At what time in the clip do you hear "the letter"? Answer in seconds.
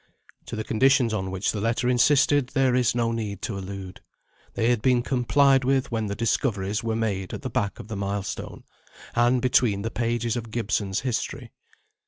1.51-1.87